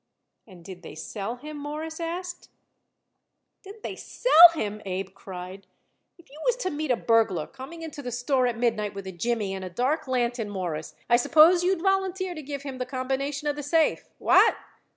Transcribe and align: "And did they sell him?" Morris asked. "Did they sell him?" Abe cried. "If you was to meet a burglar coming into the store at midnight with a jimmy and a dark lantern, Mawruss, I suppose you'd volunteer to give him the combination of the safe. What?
"And 0.47 0.65
did 0.65 0.81
they 0.81 0.95
sell 0.95 1.35
him?" 1.35 1.57
Morris 1.57 1.99
asked. 1.99 2.49
"Did 3.61 3.83
they 3.83 3.95
sell 3.95 4.49
him?" 4.55 4.81
Abe 4.83 5.13
cried. 5.13 5.67
"If 6.17 6.27
you 6.31 6.39
was 6.43 6.55
to 6.55 6.71
meet 6.71 6.89
a 6.89 6.95
burglar 6.95 7.45
coming 7.45 7.83
into 7.83 8.01
the 8.01 8.11
store 8.11 8.47
at 8.47 8.57
midnight 8.57 8.95
with 8.95 9.05
a 9.05 9.11
jimmy 9.11 9.53
and 9.53 9.63
a 9.63 9.69
dark 9.69 10.07
lantern, 10.07 10.49
Mawruss, 10.49 10.95
I 11.07 11.17
suppose 11.17 11.63
you'd 11.63 11.83
volunteer 11.83 12.33
to 12.33 12.41
give 12.41 12.63
him 12.63 12.79
the 12.79 12.85
combination 12.87 13.47
of 13.47 13.55
the 13.55 13.61
safe. 13.61 14.09
What? 14.17 14.57